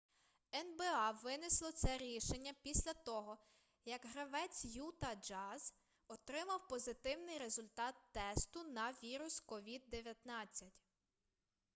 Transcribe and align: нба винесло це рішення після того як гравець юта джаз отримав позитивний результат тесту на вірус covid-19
нба 0.53 1.11
винесло 1.23 1.71
це 1.71 1.97
рішення 1.97 2.53
після 2.61 2.93
того 2.93 3.37
як 3.85 4.05
гравець 4.05 4.65
юта 4.65 5.15
джаз 5.15 5.73
отримав 6.07 6.67
позитивний 6.67 7.37
результат 7.37 7.95
тесту 8.13 8.63
на 8.63 8.91
вірус 9.03 9.43
covid-19 9.47 10.71